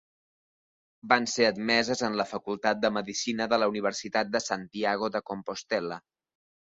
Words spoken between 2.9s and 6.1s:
Medicina de la Universitat de Santiago de Compostel·la.